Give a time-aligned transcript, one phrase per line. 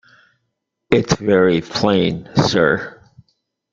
[0.89, 2.99] It's very plain, sir.